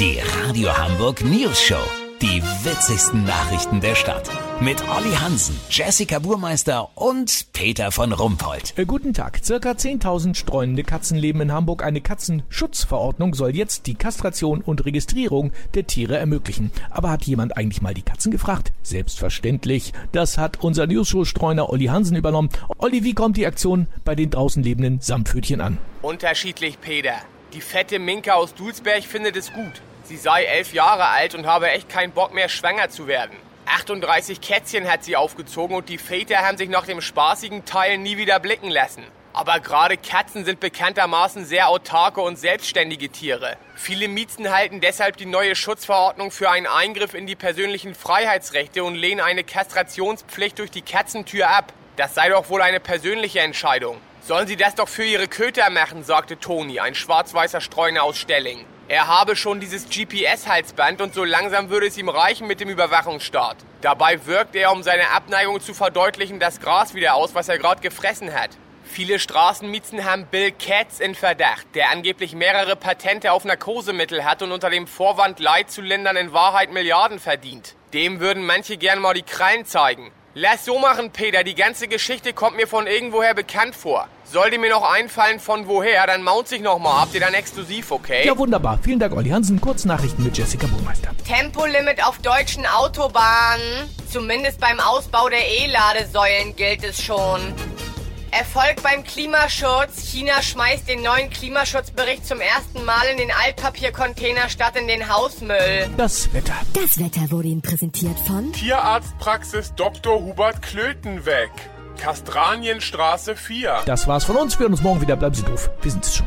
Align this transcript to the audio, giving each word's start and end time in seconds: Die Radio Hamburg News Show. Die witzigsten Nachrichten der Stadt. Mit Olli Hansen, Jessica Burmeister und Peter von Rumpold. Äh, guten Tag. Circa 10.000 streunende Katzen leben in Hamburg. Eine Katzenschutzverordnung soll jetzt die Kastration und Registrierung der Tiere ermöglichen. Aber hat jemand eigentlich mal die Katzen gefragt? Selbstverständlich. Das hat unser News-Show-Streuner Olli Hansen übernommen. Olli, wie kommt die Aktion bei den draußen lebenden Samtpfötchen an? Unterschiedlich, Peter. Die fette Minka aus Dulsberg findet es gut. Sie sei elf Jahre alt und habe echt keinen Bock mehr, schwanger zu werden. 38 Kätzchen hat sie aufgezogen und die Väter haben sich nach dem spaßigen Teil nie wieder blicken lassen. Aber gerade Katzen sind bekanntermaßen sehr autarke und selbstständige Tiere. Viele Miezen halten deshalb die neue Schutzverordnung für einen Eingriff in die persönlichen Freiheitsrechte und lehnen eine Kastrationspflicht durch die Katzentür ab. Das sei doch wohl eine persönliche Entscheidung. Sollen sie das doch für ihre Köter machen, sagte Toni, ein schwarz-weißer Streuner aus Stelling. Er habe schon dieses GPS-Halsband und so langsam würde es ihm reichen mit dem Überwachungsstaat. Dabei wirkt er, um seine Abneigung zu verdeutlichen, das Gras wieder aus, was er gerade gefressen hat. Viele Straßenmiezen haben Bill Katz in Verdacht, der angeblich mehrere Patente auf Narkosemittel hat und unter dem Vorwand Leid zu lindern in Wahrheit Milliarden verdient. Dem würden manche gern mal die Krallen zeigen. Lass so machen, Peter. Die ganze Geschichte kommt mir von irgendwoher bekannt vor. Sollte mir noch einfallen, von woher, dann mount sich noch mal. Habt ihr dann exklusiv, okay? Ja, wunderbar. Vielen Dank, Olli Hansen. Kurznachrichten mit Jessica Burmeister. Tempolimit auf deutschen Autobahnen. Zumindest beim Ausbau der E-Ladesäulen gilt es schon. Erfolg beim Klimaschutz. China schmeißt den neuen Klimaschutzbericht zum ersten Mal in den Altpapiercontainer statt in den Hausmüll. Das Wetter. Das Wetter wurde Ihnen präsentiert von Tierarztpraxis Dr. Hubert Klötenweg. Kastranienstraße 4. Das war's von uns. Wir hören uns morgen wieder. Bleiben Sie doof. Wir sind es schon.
Die 0.00 0.20
Radio 0.20 0.78
Hamburg 0.78 1.24
News 1.24 1.60
Show. 1.60 1.82
Die 2.22 2.40
witzigsten 2.62 3.24
Nachrichten 3.24 3.80
der 3.80 3.96
Stadt. 3.96 4.30
Mit 4.60 4.80
Olli 4.88 5.12
Hansen, 5.16 5.58
Jessica 5.70 6.20
Burmeister 6.20 6.88
und 6.94 7.52
Peter 7.52 7.90
von 7.90 8.12
Rumpold. 8.12 8.78
Äh, 8.78 8.84
guten 8.84 9.12
Tag. 9.12 9.40
Circa 9.42 9.72
10.000 9.72 10.36
streunende 10.36 10.84
Katzen 10.84 11.18
leben 11.18 11.40
in 11.40 11.50
Hamburg. 11.50 11.82
Eine 11.82 12.00
Katzenschutzverordnung 12.00 13.34
soll 13.34 13.56
jetzt 13.56 13.88
die 13.88 13.96
Kastration 13.96 14.60
und 14.60 14.84
Registrierung 14.84 15.50
der 15.74 15.88
Tiere 15.88 16.16
ermöglichen. 16.16 16.70
Aber 16.90 17.10
hat 17.10 17.24
jemand 17.24 17.56
eigentlich 17.56 17.82
mal 17.82 17.94
die 17.94 18.02
Katzen 18.02 18.30
gefragt? 18.30 18.72
Selbstverständlich. 18.82 19.92
Das 20.12 20.38
hat 20.38 20.62
unser 20.62 20.86
News-Show-Streuner 20.86 21.70
Olli 21.70 21.86
Hansen 21.86 22.16
übernommen. 22.16 22.50
Olli, 22.78 23.02
wie 23.02 23.14
kommt 23.14 23.36
die 23.36 23.46
Aktion 23.48 23.88
bei 24.04 24.14
den 24.14 24.30
draußen 24.30 24.62
lebenden 24.62 25.00
Samtpfötchen 25.00 25.60
an? 25.60 25.78
Unterschiedlich, 26.02 26.80
Peter. 26.80 27.14
Die 27.52 27.62
fette 27.62 27.98
Minka 27.98 28.34
aus 28.34 28.54
Dulsberg 28.54 29.02
findet 29.02 29.34
es 29.34 29.52
gut. 29.52 29.82
Sie 30.08 30.16
sei 30.16 30.44
elf 30.44 30.72
Jahre 30.72 31.08
alt 31.08 31.34
und 31.34 31.44
habe 31.44 31.70
echt 31.70 31.90
keinen 31.90 32.12
Bock 32.12 32.32
mehr, 32.32 32.48
schwanger 32.48 32.88
zu 32.88 33.06
werden. 33.08 33.36
38 33.66 34.40
Kätzchen 34.40 34.90
hat 34.90 35.04
sie 35.04 35.16
aufgezogen 35.16 35.76
und 35.76 35.90
die 35.90 35.98
Väter 35.98 36.38
haben 36.38 36.56
sich 36.56 36.70
nach 36.70 36.86
dem 36.86 37.02
spaßigen 37.02 37.66
Teil 37.66 37.98
nie 37.98 38.16
wieder 38.16 38.40
blicken 38.40 38.70
lassen. 38.70 39.04
Aber 39.34 39.60
gerade 39.60 39.98
Katzen 39.98 40.46
sind 40.46 40.60
bekanntermaßen 40.60 41.44
sehr 41.44 41.68
autarke 41.68 42.22
und 42.22 42.38
selbstständige 42.38 43.10
Tiere. 43.10 43.58
Viele 43.76 44.08
Miezen 44.08 44.50
halten 44.50 44.80
deshalb 44.80 45.18
die 45.18 45.26
neue 45.26 45.54
Schutzverordnung 45.54 46.30
für 46.30 46.48
einen 46.48 46.66
Eingriff 46.66 47.12
in 47.12 47.26
die 47.26 47.36
persönlichen 47.36 47.94
Freiheitsrechte 47.94 48.84
und 48.84 48.94
lehnen 48.94 49.20
eine 49.20 49.44
Kastrationspflicht 49.44 50.58
durch 50.58 50.70
die 50.70 50.80
Katzentür 50.80 51.50
ab. 51.50 51.74
Das 51.96 52.14
sei 52.14 52.30
doch 52.30 52.48
wohl 52.48 52.62
eine 52.62 52.80
persönliche 52.80 53.40
Entscheidung. 53.40 54.00
Sollen 54.20 54.46
sie 54.46 54.56
das 54.56 54.74
doch 54.74 54.88
für 54.88 55.04
ihre 55.04 55.28
Köter 55.28 55.70
machen, 55.70 56.04
sagte 56.04 56.38
Toni, 56.38 56.80
ein 56.80 56.94
schwarz-weißer 56.94 57.60
Streuner 57.60 58.02
aus 58.02 58.18
Stelling. 58.18 58.64
Er 58.88 59.06
habe 59.06 59.36
schon 59.36 59.60
dieses 59.60 59.88
GPS-Halsband 59.88 61.02
und 61.02 61.14
so 61.14 61.22
langsam 61.22 61.68
würde 61.68 61.86
es 61.86 61.98
ihm 61.98 62.08
reichen 62.08 62.46
mit 62.46 62.60
dem 62.60 62.70
Überwachungsstaat. 62.70 63.56
Dabei 63.82 64.24
wirkt 64.24 64.56
er, 64.56 64.72
um 64.72 64.82
seine 64.82 65.10
Abneigung 65.10 65.60
zu 65.60 65.74
verdeutlichen, 65.74 66.40
das 66.40 66.60
Gras 66.60 66.94
wieder 66.94 67.14
aus, 67.14 67.34
was 67.34 67.48
er 67.48 67.58
gerade 67.58 67.82
gefressen 67.82 68.32
hat. 68.32 68.50
Viele 68.84 69.18
Straßenmiezen 69.18 70.06
haben 70.06 70.26
Bill 70.26 70.52
Katz 70.52 70.98
in 70.98 71.14
Verdacht, 71.14 71.66
der 71.74 71.90
angeblich 71.90 72.34
mehrere 72.34 72.74
Patente 72.74 73.32
auf 73.32 73.44
Narkosemittel 73.44 74.24
hat 74.24 74.42
und 74.42 74.50
unter 74.50 74.70
dem 74.70 74.86
Vorwand 74.86 75.38
Leid 75.38 75.70
zu 75.70 75.82
lindern 75.82 76.16
in 76.16 76.32
Wahrheit 76.32 76.72
Milliarden 76.72 77.20
verdient. 77.20 77.74
Dem 77.92 78.20
würden 78.20 78.46
manche 78.46 78.78
gern 78.78 79.00
mal 79.00 79.12
die 79.12 79.22
Krallen 79.22 79.66
zeigen. 79.66 80.10
Lass 80.34 80.66
so 80.66 80.78
machen, 80.78 81.10
Peter. 81.10 81.42
Die 81.42 81.54
ganze 81.54 81.88
Geschichte 81.88 82.32
kommt 82.32 82.56
mir 82.56 82.66
von 82.66 82.86
irgendwoher 82.86 83.34
bekannt 83.34 83.74
vor. 83.74 84.08
Sollte 84.24 84.58
mir 84.58 84.68
noch 84.70 84.88
einfallen, 84.88 85.40
von 85.40 85.66
woher, 85.66 86.06
dann 86.06 86.22
mount 86.22 86.48
sich 86.48 86.60
noch 86.60 86.78
mal. 86.78 87.00
Habt 87.00 87.14
ihr 87.14 87.20
dann 87.20 87.32
exklusiv, 87.32 87.90
okay? 87.90 88.26
Ja, 88.26 88.36
wunderbar. 88.36 88.78
Vielen 88.82 88.98
Dank, 88.98 89.16
Olli 89.16 89.30
Hansen. 89.30 89.58
Kurznachrichten 89.58 90.22
mit 90.22 90.36
Jessica 90.36 90.66
Burmeister. 90.66 91.10
Tempolimit 91.26 92.06
auf 92.06 92.18
deutschen 92.18 92.66
Autobahnen. 92.66 93.88
Zumindest 94.10 94.60
beim 94.60 94.78
Ausbau 94.80 95.30
der 95.30 95.48
E-Ladesäulen 95.48 96.54
gilt 96.56 96.84
es 96.84 97.02
schon. 97.02 97.54
Erfolg 98.30 98.82
beim 98.82 99.04
Klimaschutz. 99.04 100.02
China 100.02 100.42
schmeißt 100.42 100.88
den 100.88 101.02
neuen 101.02 101.30
Klimaschutzbericht 101.30 102.26
zum 102.26 102.40
ersten 102.40 102.84
Mal 102.84 103.06
in 103.10 103.18
den 103.18 103.30
Altpapiercontainer 103.30 104.48
statt 104.48 104.76
in 104.76 104.86
den 104.88 105.08
Hausmüll. 105.08 105.88
Das 105.96 106.32
Wetter. 106.32 106.54
Das 106.74 106.98
Wetter 106.98 107.30
wurde 107.30 107.48
Ihnen 107.48 107.62
präsentiert 107.62 108.18
von 108.20 108.52
Tierarztpraxis 108.52 109.74
Dr. 109.74 110.20
Hubert 110.20 110.62
Klötenweg. 110.62 111.50
Kastranienstraße 111.98 113.34
4. 113.34 113.82
Das 113.86 114.06
war's 114.06 114.24
von 114.24 114.36
uns. 114.36 114.58
Wir 114.58 114.64
hören 114.64 114.72
uns 114.72 114.82
morgen 114.82 115.00
wieder. 115.00 115.16
Bleiben 115.16 115.34
Sie 115.34 115.42
doof. 115.42 115.70
Wir 115.82 115.90
sind 115.90 116.04
es 116.04 116.16
schon. 116.16 116.26